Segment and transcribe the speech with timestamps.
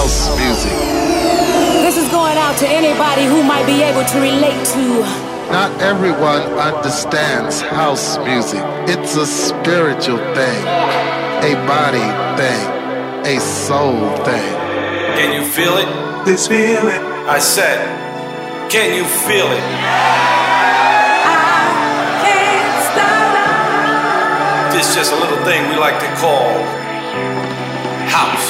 [0.00, 0.78] house music.
[1.84, 5.04] This is going out to anybody who might be able to relate to.
[5.52, 8.62] Not everyone understands house music.
[8.88, 10.62] It's a spiritual thing,
[11.50, 12.08] a body
[12.40, 12.64] thing,
[13.28, 14.52] a soul thing.
[15.18, 15.88] Can you feel it?
[16.24, 17.02] This feeling.
[17.36, 17.78] I said,
[18.70, 19.64] can you feel it?
[21.28, 21.44] I
[22.24, 22.86] can't
[24.72, 26.48] This is just a little thing we like to call
[28.08, 28.49] house.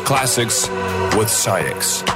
[0.00, 0.68] Classics
[1.16, 2.07] with SAIX.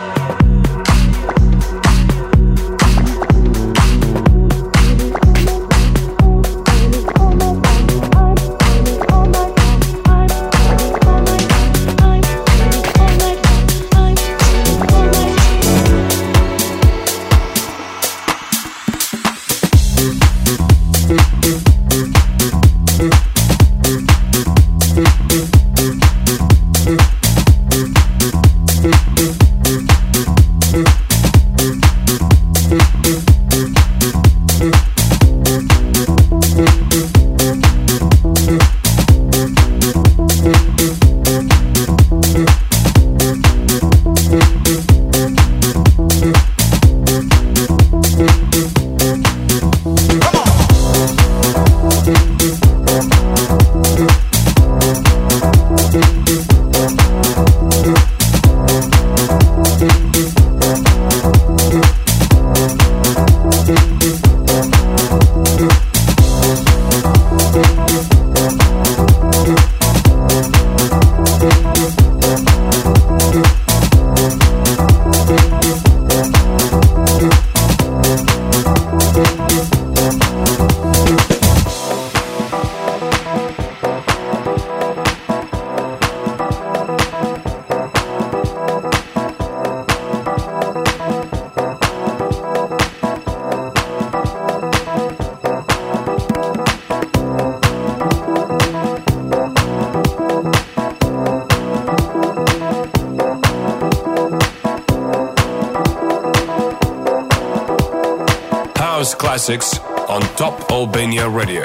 [109.42, 109.76] Classics
[110.08, 111.64] on Top Albania Radio.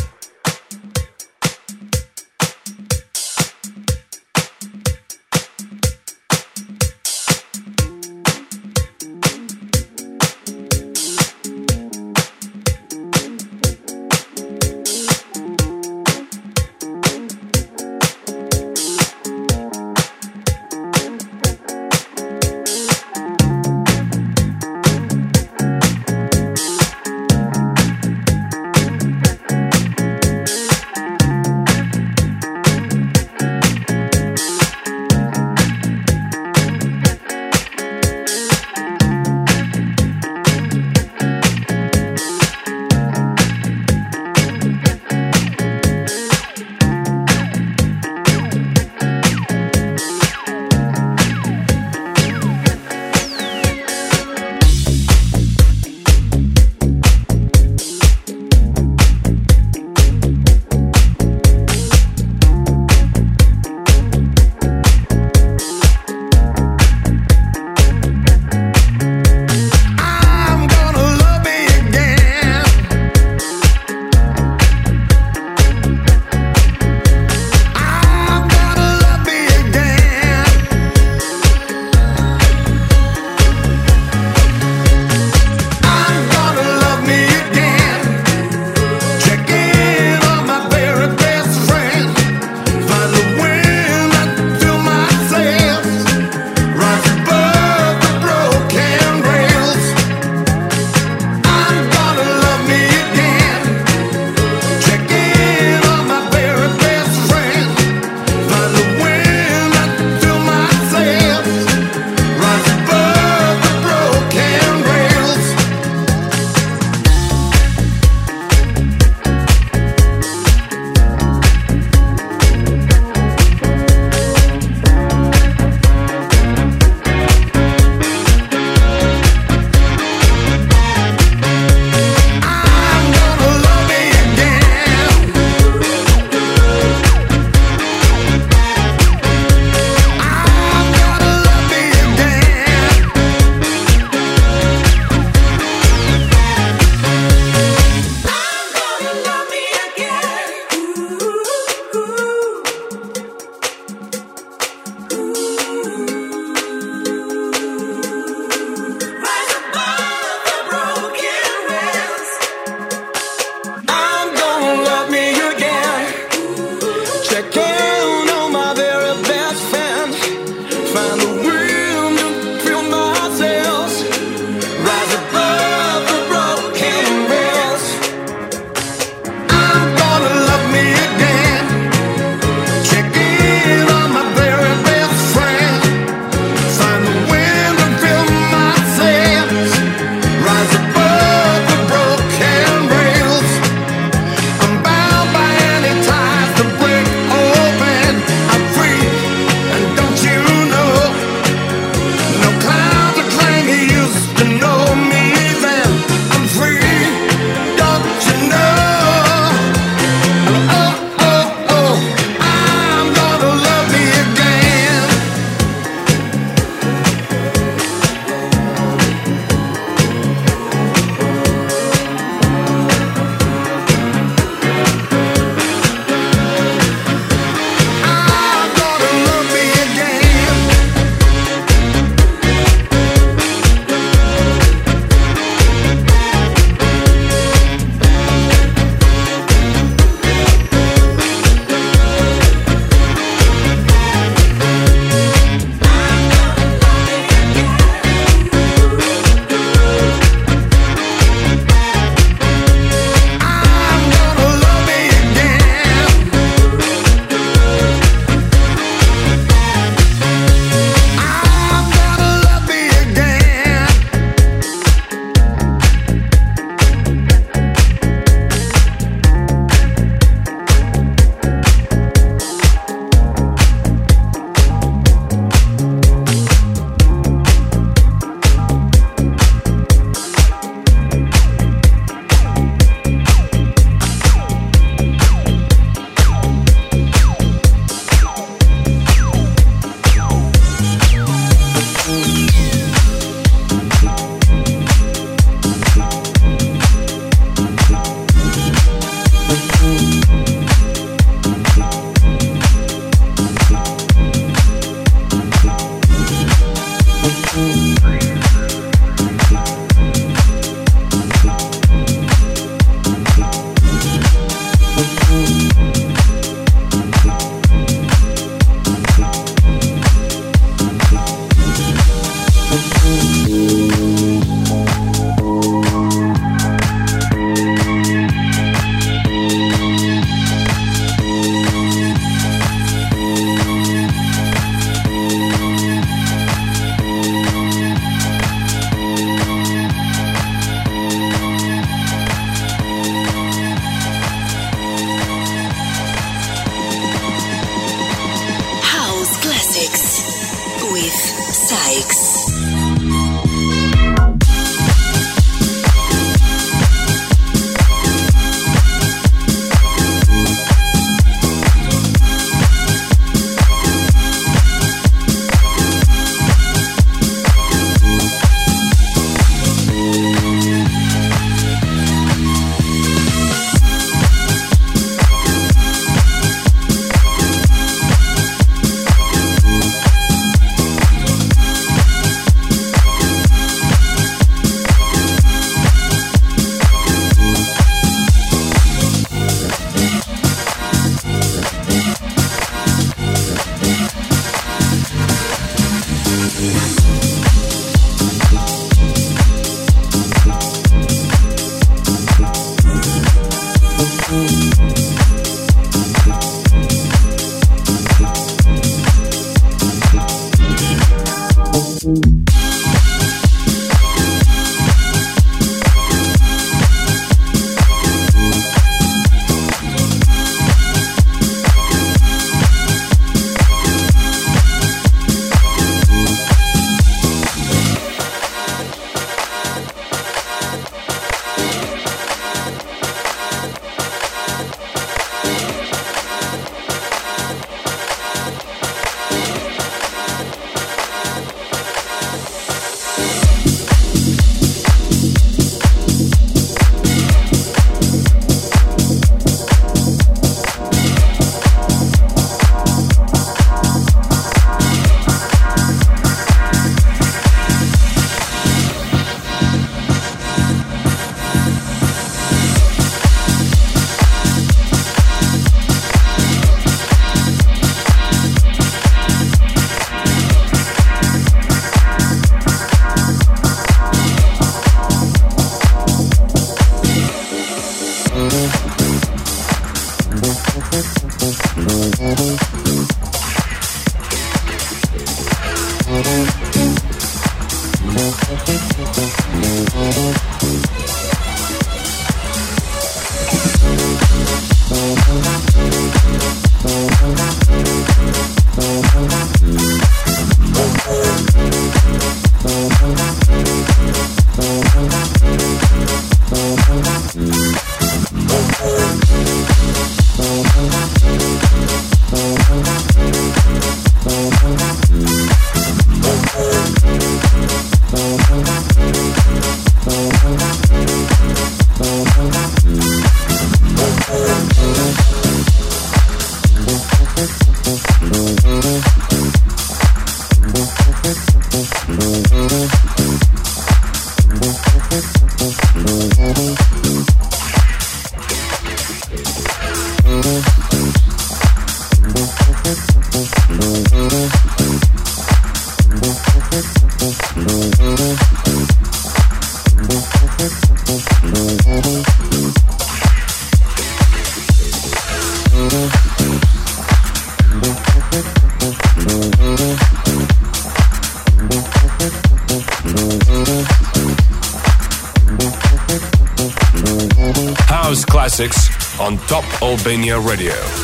[570.11, 571.00] Albania Radio.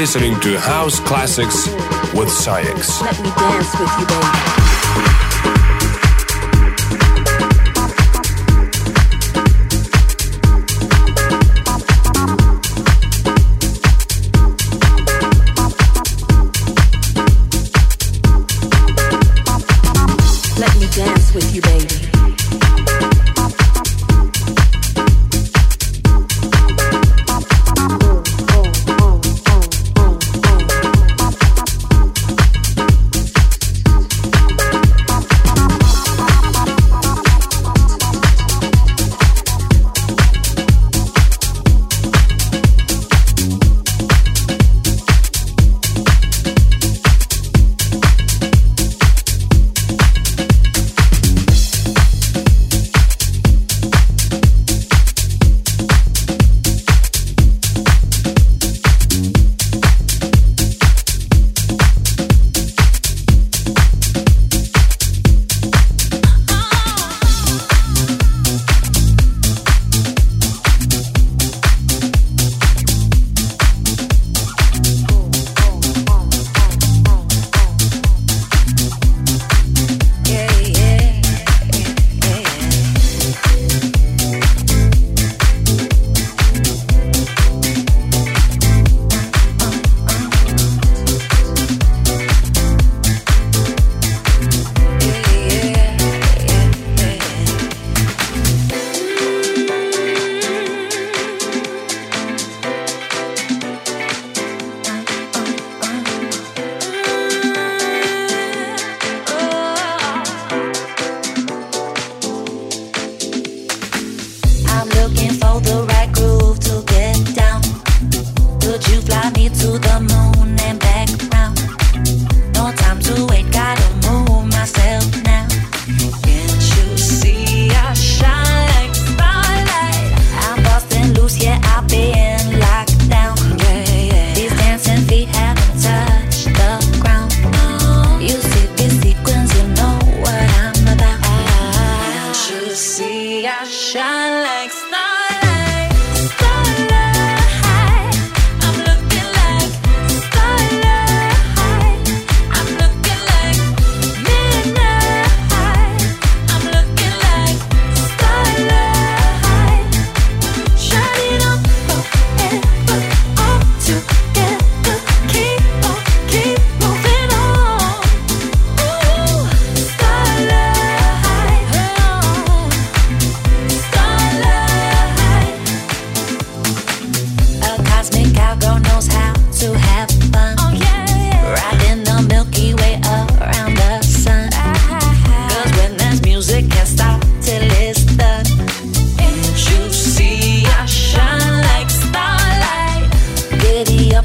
[0.00, 1.68] Listening to House Classics
[2.14, 3.02] with SAIX.
[3.02, 4.69] Let me dance with you, baby.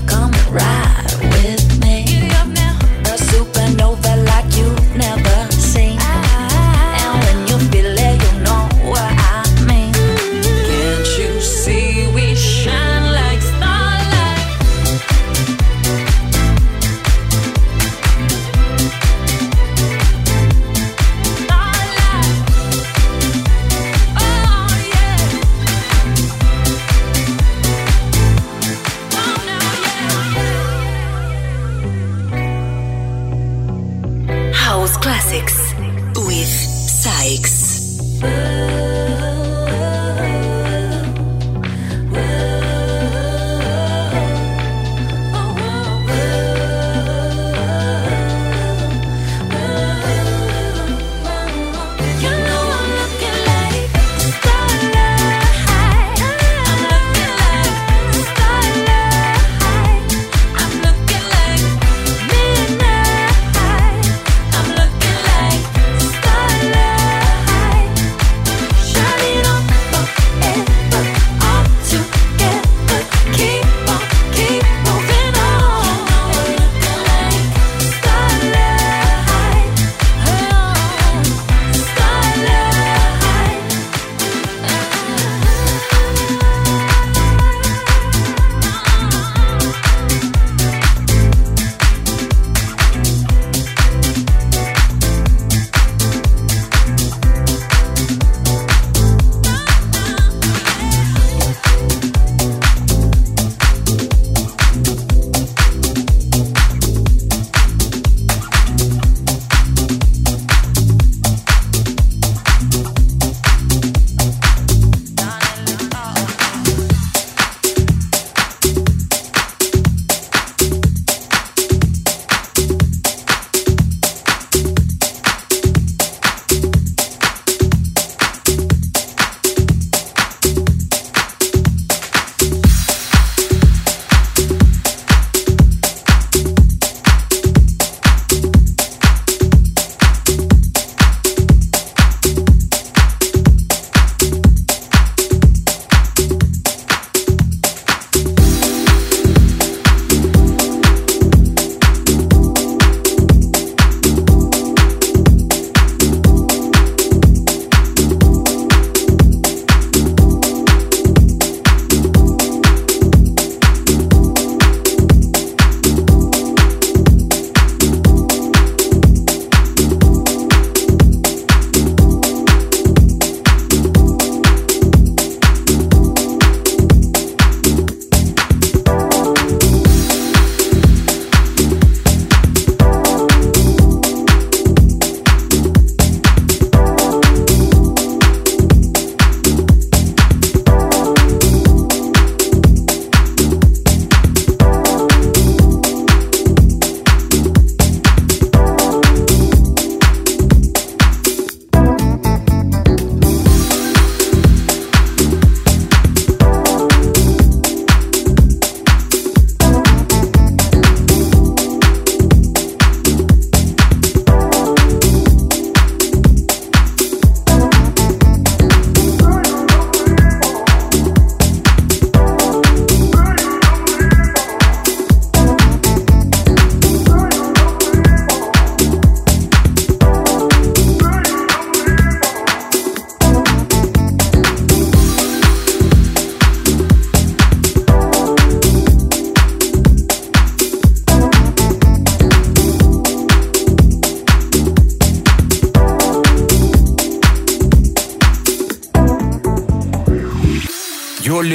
[0.07, 1.64] Come ride with